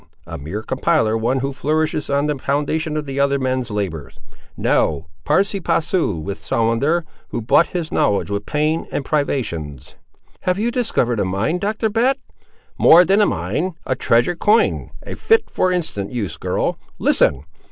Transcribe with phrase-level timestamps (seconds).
[0.25, 4.19] a mere compiler: one who flourishes on the foundation of other men's labours.
[4.57, 9.93] No; pari passu with Solander, who bought his knowledge with pain and privations!"
[10.39, 12.17] "Have you discovered a mine, Doctor Bat?"
[12.79, 17.43] "More than a mine; a treasure coined, and fit for instant use, girl.—Listen!